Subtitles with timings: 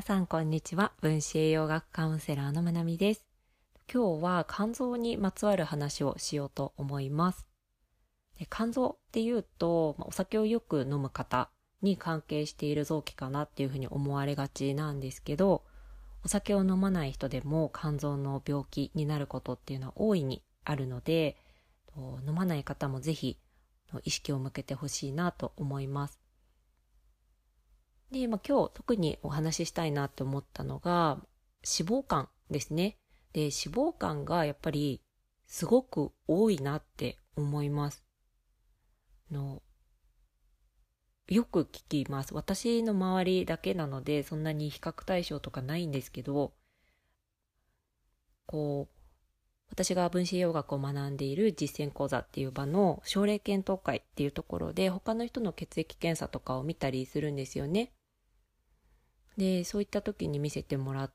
[0.00, 0.92] 皆さんこんにちは。
[1.02, 3.26] 分子栄養学カウンセラーのまなみです。
[3.92, 7.46] 今日は肝臓にまつわる話をしようと思います。
[8.38, 11.50] で肝臓っていうとお酒をよく飲む方
[11.82, 15.64] に関係している臓器かなっていうふうに思われがちなんですけど
[16.24, 21.36] お酒を飲まない人でも肝臓の病気になることっていうのは大いにあるので
[22.26, 23.36] 飲まない方もぜひ
[24.04, 26.19] 意識を向けてほしいなと思います。
[28.10, 31.18] で、まあ、今日特にお話ししたいなって思ったのが
[31.62, 32.96] 脂肪肝ですね。
[33.32, 35.00] で、脂肪肝がやっぱり
[35.46, 38.04] すごく多いなって思います。
[39.30, 39.62] の
[41.28, 42.34] よく聞きます。
[42.34, 46.52] 私の周りだけなのでそんなに比較対象とかないんですけど、
[48.46, 49.00] こう、
[49.70, 57.92] 私が分子栄養学を学んでいる実践講座っていう場の症例検討会っていうところで他の人の血液検査とかを見たりするんですよね。
[59.40, 61.12] でそういった時に見せてもらっ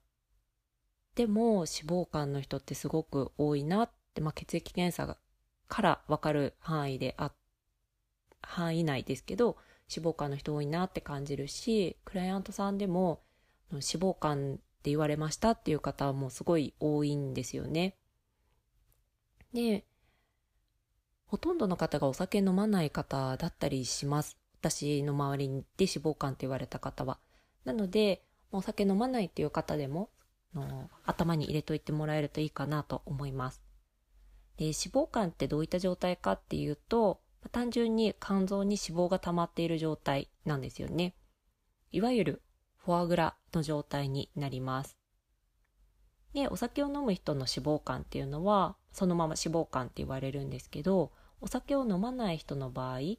[1.14, 5.20] ても脂肪肝の人ってすごく多いなって、まあ、血液検査
[5.68, 7.34] から分かる範囲であ
[8.42, 9.58] 範囲内ですけど
[9.96, 13.22] 脂肪肝の人多いなって感じるしクライアントさんでも
[13.70, 17.96] 脂肪肝って言われましたっていう方もすごい多いんですよね。
[19.53, 19.86] で
[21.28, 24.36] ほとんどの方がお酒飲まない方だったりします。
[24.62, 27.20] 私の周りで脂肪肝って言われた方は。
[27.66, 30.10] なので、お酒飲まないっていう方でも、
[30.54, 33.62] の頭に入れといてもらえるといいかなと思います。
[34.58, 37.20] で、脂肪肝ってどういった状態かっていうと、
[37.52, 41.16] 単純に肝臓に脂肪が溜まっている状態なんですよね。
[41.92, 42.42] いわゆる
[42.78, 44.98] フォアグラの状態になります。
[46.34, 53.18] で、お酒を飲む人の脂肪肝っていうのは、そのまま脂肪肝って言われるんですけど、お酒を飲まない人の場合、で、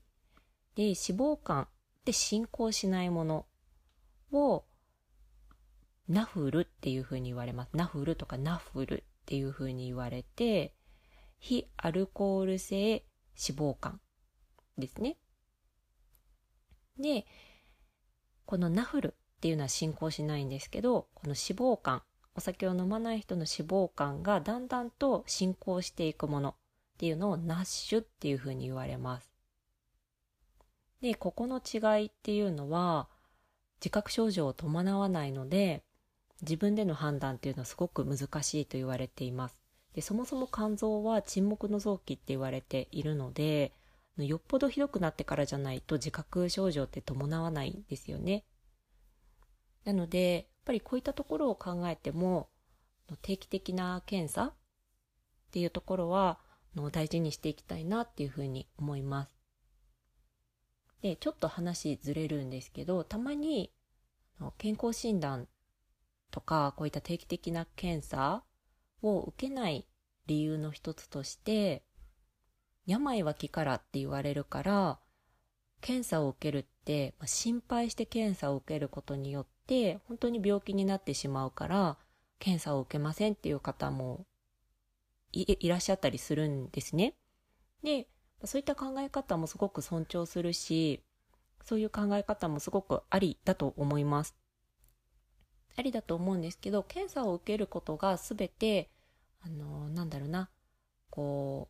[0.77, 1.69] 脂肪肝っ
[2.05, 3.47] て進行しないもの
[4.33, 4.65] を
[6.09, 7.77] ナフルっていうふうに言われます。
[7.77, 10.75] ナフルとかナフルっていうふうに言われて、
[11.39, 13.05] 非アルコール性
[13.37, 13.99] 脂肪肝
[14.79, 15.17] ですね。
[16.99, 17.27] で、
[18.45, 22.03] このナフルっていうのは進行しないんですけど、この脂肪肝、
[22.35, 26.55] お酒を飲まない人の脂肪肝がだんだんと進行していくものっ
[26.99, 29.31] ていうのをナッシュっていうふうに言われます。
[31.01, 33.09] で、ここの違いっていうのは、
[33.81, 35.83] 自覚症状を伴わないので
[36.43, 39.63] 自分での判断っていうのはすごく難しいと言われています。
[39.95, 43.73] でそもそも肝臓は沈黙の臓器って言われているので
[44.19, 48.45] よっぽどひどくなってからじゃないと自覚症状って伴わないんですよね。
[49.85, 52.49] なのでやっぱりこういったところを考えても
[53.23, 54.55] 定期的な検査っ
[55.53, 56.39] ていうところは
[56.93, 59.36] 大事にしていきたいなっていうふうに思います。
[61.03, 63.71] でちょっと話ずれるんですけどたまに
[64.59, 65.49] 健康診断
[66.31, 68.43] とかこういった定期的な検査
[69.03, 69.87] を受けない
[70.27, 71.83] 理由の一つとして
[72.87, 74.99] 病は気からって言われるから
[75.81, 81.97] 検査を受けるって心配して検査を受けることによって本当に病気になってしまうから
[82.39, 84.27] 検査を受けませんっていう方も
[85.33, 87.15] いらっしゃったりするんですね。
[87.83, 88.09] で
[88.45, 91.03] そういった考え方もすごく尊重するし、
[91.65, 94.37] そういう考え方もすごくありだと思います。
[95.77, 98.91] ありだと思うんですけど、検査を受けることが全て、
[99.41, 100.49] あの、なんだろうな、
[101.11, 101.69] こ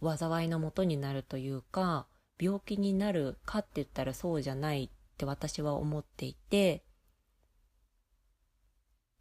[0.00, 2.06] う、災いのもとになるというか、
[2.40, 6.84] 病気になるかって言ったらそうじゃないって私は思っていて、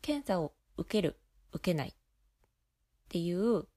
[0.02, 1.19] 検査を受ける、
[1.52, 1.94] 受けないっ
[3.09, 3.68] ていう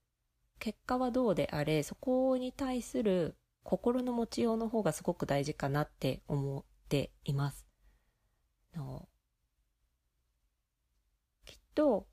[0.61, 3.35] 結果はどうであれそこに対する
[3.65, 7.67] 心の持ちようの方がすごく大事かなって思っています。
[8.77, 9.09] の
[11.45, 12.07] きっと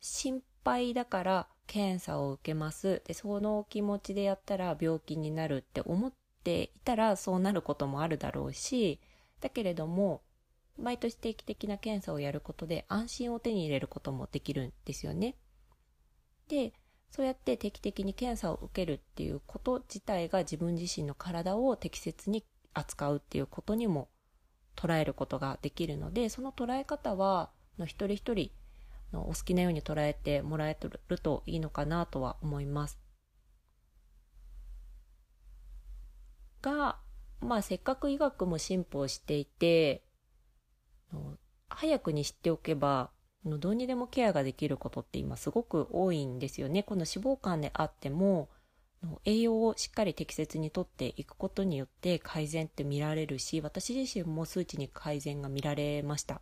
[0.00, 6.12] 心配だから検査を受けますでその気持ちでやったら病気になるって思っ
[6.44, 9.00] ていたらそうなることもあるだろうし
[9.40, 10.22] だけれども
[10.78, 15.36] 毎年定期的な検査をやることで安心を手に入れることもできるんですよね。
[16.48, 16.72] で
[17.12, 22.42] そうやって定期的に検査を受けるっていうこと自体が自分自身の体を適切に
[22.72, 24.08] 扱うっていうことにも
[24.76, 28.50] 捉えることができるのでその捉え方はの一人一人
[29.12, 30.78] のお好きなように捉えてもらえ
[31.08, 32.98] るといいのかなとは思います。
[36.62, 36.96] が、
[37.40, 40.02] まあせっかく医学も進歩していて
[41.68, 43.10] 早くに知っておけば
[43.44, 46.82] のどうにでもケアができることって今すごく多いんですよね。
[46.82, 48.48] この脂肪肝であっても
[49.24, 56.40] 栄養をしっかり適切にとっていくことによって改善って見られるし私自身も数値に改善が見られました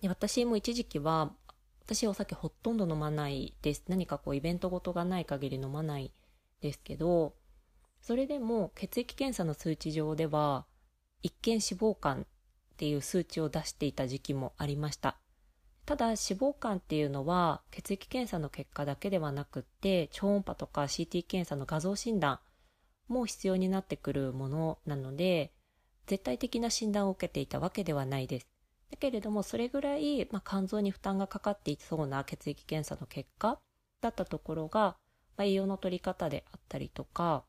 [0.00, 1.32] で私も一時期は
[1.84, 6.12] 私お酒ほとんど飲まないです何かこうイベントごとがない限り飲まない
[6.60, 7.34] ですけど
[8.00, 10.66] それでも血液検査の数値上では
[11.22, 12.26] 一見脂肪肝
[12.78, 15.18] っていう数値を出していた時期もありました。
[15.84, 22.38] ただ脂肪肝っていうのは血液検査の結果だけではなくって超音波とか CT 検査の画像診断
[23.08, 25.50] も必要になってくるものなので
[26.06, 28.46] 絶対的な診断を受けていたわけではないです。
[28.92, 33.58] だけれどもそれぐらい、まあ、肝臓に負担がかかっていそうな血液検査の結果
[34.00, 34.96] だったところが、
[35.36, 37.44] まあ、栄養の取り方であったりとか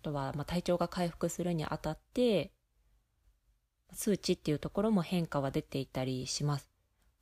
[0.00, 2.52] あとはま体調が回復するにあたって
[3.92, 6.70] 数値っていうところも変化は出ていたりします。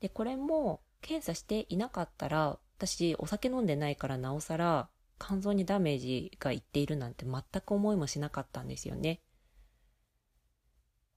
[0.00, 4.88] で、これも検査していなかったら、私お酒飲んでないからなおさら
[5.18, 9.20] 肝臓にダメージがいっているなんて全く思いもしなかったんですよね。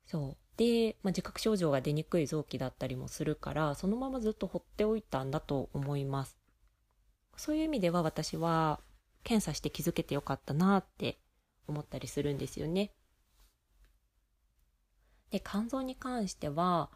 [0.07, 0.37] そう。
[0.57, 6.37] で、まあ、自覚症状が出にくい臓器だったりもするから、そのままずっと放っておいたんだと思います。
[7.37, 8.79] そういう意味では私は
[9.23, 11.17] 検査して気づけてよかったなって
[11.67, 12.91] 思ったりするんですよね。
[15.31, 16.89] で肝臓に関しては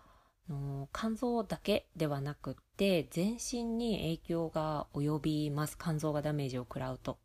[0.50, 7.18] の肝臓だけではなくって全身に影響が及びます肝臓がダメージを食らうと。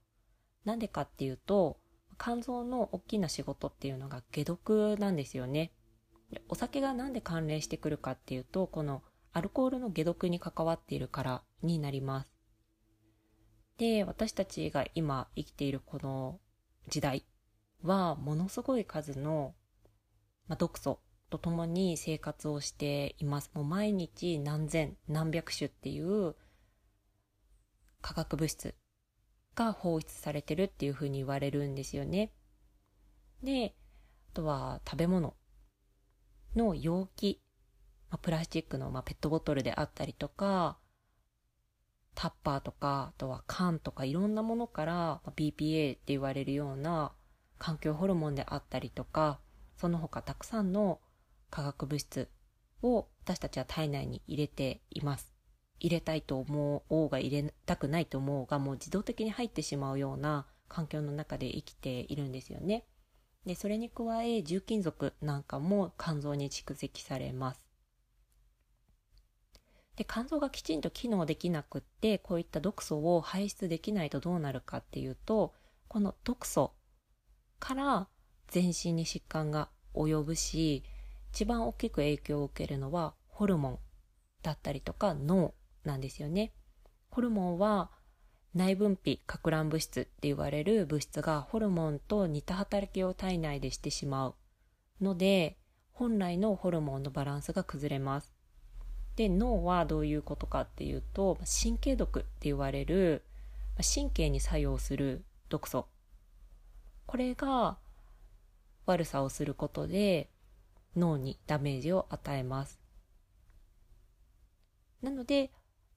[0.64, 1.78] なんでかっていうと
[2.18, 5.72] 肝臓の大きな仕事っていうのが解毒なんですよね。
[6.48, 9.02] お酒がなんで関連してくるかっていうとこの
[9.32, 12.32] アルコールの解毒に関わっているからになります。
[13.78, 16.38] で私たちが今生きているこの
[16.88, 17.24] 時代
[17.82, 19.54] はものすごい数の
[20.48, 21.00] まあ、毒素
[21.30, 23.50] とともに生活をしています。
[23.54, 26.34] もう毎日何千何百種っていう
[28.00, 28.74] 化学物質
[29.54, 32.32] が放出されてるっていうふうに言われるんですよね。
[33.42, 33.74] で、
[34.32, 35.34] あとは食べ物
[36.56, 37.40] の容器、
[38.10, 40.78] まあ、プラスチックの、まあ、ペットボトルであったりとか、
[42.14, 47.12] タッパーとか、あとは缶とかいろんなものから、BPA って言われるような
[47.58, 49.40] 環境ホルモンであったりとか、
[49.80, 51.00] その他たくさんの
[51.48, 52.28] 化学物質
[52.82, 55.32] を私たちは体内に入れています。
[55.78, 62.84] 入れたいと思おうが入れたくないと思うがもう自動的に入ってしまうような環境の中で生きているんですよね。
[63.46, 67.64] で、それに加え重金属なんかも肝臓に蓄積されます。
[69.96, 75.54] で、肝臓がきちんと機能できなくって、こういった毒素を排出できないとどうなるかっていうと、
[75.88, 76.74] この毒素
[77.58, 78.08] から
[78.50, 80.84] 全身に疾患が及ぶし
[81.32, 83.78] 一番大きく影響を受けるのはホルモン
[84.42, 85.54] だったりとか脳
[85.84, 86.52] なんですよね。
[87.10, 87.90] ホルモンは
[88.54, 94.34] 内分泌か乱物質って言われる物質がホルモンと似た働きを体内でしてしまう
[95.00, 95.56] ので
[95.92, 98.32] 本来のホルモンのバランスが崩れます。
[99.16, 103.24] で脳はどういうことかっていうと神経毒って言われる
[103.94, 105.86] 神経に作用する毒素
[107.06, 107.78] これが
[108.90, 110.28] 悪さをすることで
[110.96, 112.80] 脳にダメージを与えます。
[115.02, 115.50] なので、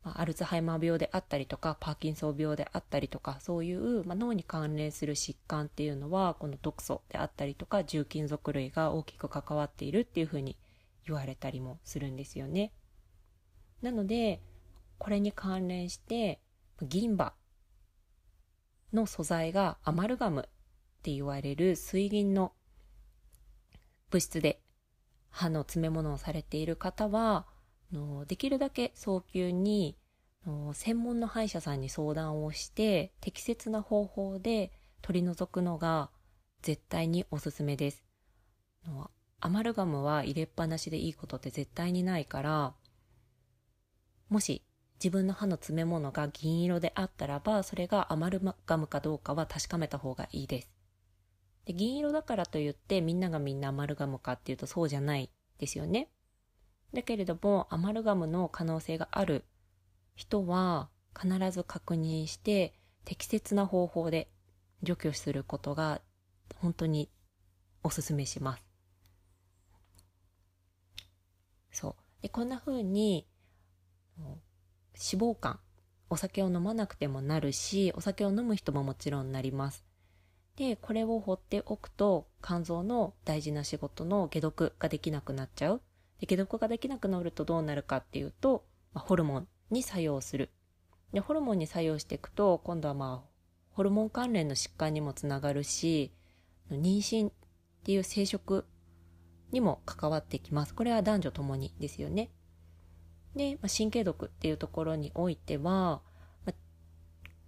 [0.03, 10.57] ま、アルツハイマー病であったりとかパーキンソン病であったりとかそういう、ま、脳に関連する疾患っていうのはこの毒素であったりとか重金属類が大きく関わっているっていうふうに
[11.05, 12.71] 言われたりもするんですよね。
[13.81, 14.41] なので
[14.97, 16.39] これに関連して
[16.81, 17.33] 銀歯
[18.93, 20.43] の素材がアマルガムっ
[21.01, 22.53] て言われる水銀の
[24.13, 24.59] 物質で
[25.31, 27.47] 歯の詰め物をされている方は
[27.91, 29.97] のできるだけ早急に
[30.45, 36.11] の専門の歯医者さんに相談をして適切な方法で取り除くのが
[36.61, 38.03] 絶対におすすめです。
[38.85, 39.09] の
[39.41, 42.73] アマルガムは入れっぱなしでいいことって絶対にないから
[44.29, 44.63] もし
[44.95, 50.72] 自分の歯の詰め物が銀色であったらばそれがアマルガムかどうかは確かめた方がいいです。
[51.65, 55.29] で銀色だからといってみんながみんなアマルガムかっていうとそうじゃない
[55.59, 56.09] ですよね。
[56.93, 59.45] だけれどもアマルガムの可能性がある
[60.15, 60.89] 人は
[61.19, 62.73] 必ず確認して
[63.05, 64.29] 適切な方法で
[64.83, 66.01] 除去することが
[66.55, 67.09] 本当に
[67.83, 68.63] おすすめします。
[71.71, 71.95] そう。
[72.21, 73.27] で、こんな風に
[74.17, 75.59] 脂肪肝、
[76.09, 79.83] お酒を飲まなくてもなるし、お酒を飲む人ももちろんなります。
[80.55, 85.81] で、これを放っておくと肝臓の大事な仕事の解毒ができなくなっちゃう。
[86.19, 90.49] で解毒ができなくなるとどうなるかっていうと、まあ、ホルモンに作用する。
[91.11, 93.29] で、ホルモンに作用していくと、今度はまあ、
[93.71, 96.11] ホルモン関連の疾患にもつながるし、
[96.71, 97.31] 妊娠っ
[97.83, 98.63] ていう生殖
[99.51, 100.75] にも関わってきます。
[100.75, 102.29] これは男女ともにですよね。
[103.35, 106.01] で、まあ、神経毒っていうところにおいては、
[106.45, 106.53] まあ、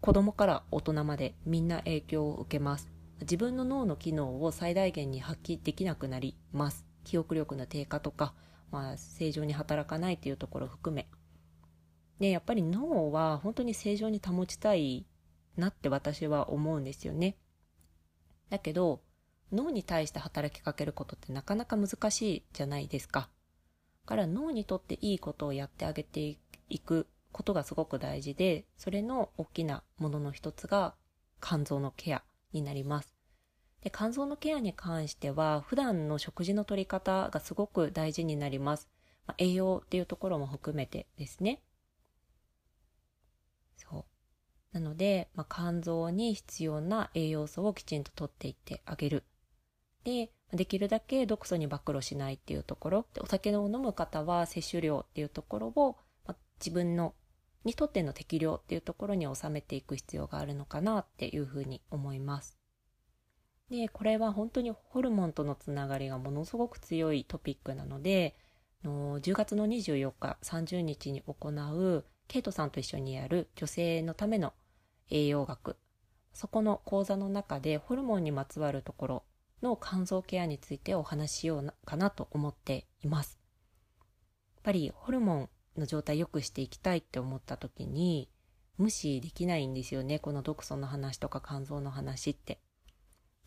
[0.02, 2.95] 子供から大人までみんな影響を受けます。
[3.22, 6.86] 自分の脳の機能を最大限に発揮できなくなります。
[7.04, 8.34] 記憶力の低下とか、
[8.72, 11.08] まあ、正常に働かないっていうところを含め。
[12.20, 15.06] で、やっぱり脳は本当に正常に保ちたい
[15.58, 17.38] なって私は思うんですよね。
[18.50, 19.02] だけど、
[19.52, 23.30] 脳に対して働きかけることってなかなか難しいじゃないですか。
[24.06, 26.38] だから脳にとっていいことをやってあげて
[26.70, 30.96] いくことがすごく大事で、それの大きなものの一つが
[31.42, 32.24] 肝臓のケア
[32.56, 33.14] になります。
[33.82, 38.90] で肝臓のケアに関しては普段の食事の取り方がすごく大事になります。
[39.28, 41.62] まあ、栄養っていうところも含めてですね。
[43.78, 44.06] そう。
[44.72, 49.24] なので、まあ、肝臓に必要な栄養素をきちんと取っていってあげる。
[50.04, 53.06] で、できるだけ毒素に暴露しないっていうところ。
[53.14, 57.14] でお酒を飲む方は摂取量っていうところを、まあ、自分の
[57.66, 62.58] にとっての適量っていうところに収めていく必要があるのかなっていうふうに思います。
[63.70, 68.38] で、これは本当にホルモンとのつながりがものすごく強いトピックなので、
[68.84, 74.54] の10月の24日、30日に行うケイトさんと一緒にやる女性のための
[75.10, 75.78] 栄養学、
[76.34, 79.24] そこの講座の中でホルモンにまつわるところ
[79.62, 83.40] の肝臓ケアについてお話ししようかなと思っています。
[84.56, 88.30] やっぱりホルモンの状態良くしていきたいって思った時に
[88.78, 90.20] 無視できないんですよね。
[90.20, 92.60] この毒素の話とか肝臓の話って。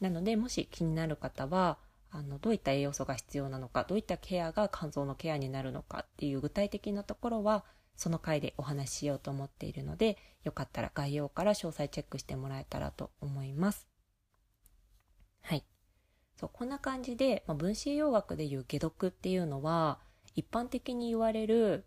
[0.00, 1.78] なので、もし気になる方は、
[2.11, 7.64] あの、どういった栄養素が必要なのか、どういったケアが肝臓のケアになるのかっていう具体的なところは、
[7.97, 13.88] その回でお話ししようと思っているので、よかったら概要から詳細チェックしてもらえたらと思います。
[15.42, 15.64] はい。
[16.37, 19.99] そう、こんな感じで、まあ、分子栄養学でいう解毒っていうのは、
[20.35, 21.85] 一般的に言われる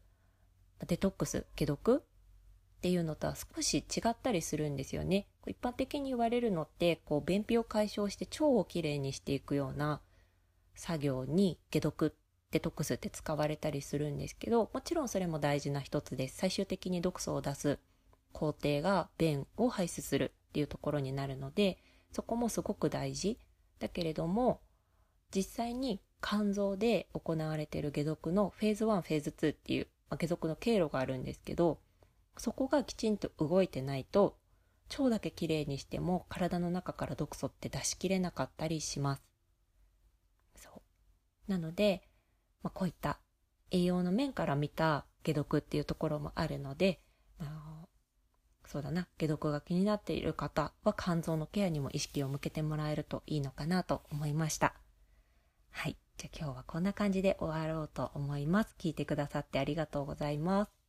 [0.87, 5.27] デトックス、解毒っていうのとは少し違ったりするんですよね。
[5.47, 10.01] 一般的に言われるのって、こう、便秘を解消して腸をきれいにしていくような
[10.75, 12.15] 作業に解毒、
[12.51, 16.37] デトックスって使われたりするんですけど、もちろんそれも大事な一つです。
[16.37, 17.79] 最終的に毒素を出す
[18.33, 21.77] 工程が便を排出するっていうところになるので、
[22.11, 23.37] そこもすごく大事。
[23.79, 24.61] だけれども、
[25.33, 31.79] 実際に肝臓で行われている解毒のフェーズ1、フェーズ2っていう、まあ、解毒の経路があるんですけど、
[32.37, 34.37] そこがきちんと動いてないと、
[34.89, 39.23] 腸だけきれいにしても体の中から毒素って出しきれなかったりします。
[40.57, 40.69] そ
[41.47, 41.51] う。
[41.51, 42.03] なので、
[42.61, 43.19] まあ、こういった
[43.71, 46.99] 栄養の面から見た解毒っていうところもあるので、
[47.39, 47.87] あの
[48.65, 54.75] そうだな、解毒が気になっている方は肝臓のケアにも意識を向けてもらえるといいのかなと思いました。
[55.69, 56.00] はい。
[56.17, 58.75] じゃあ今日はこんな感じで終わろうと思います。
[58.79, 60.80] 聞いてくださってありがとうございます。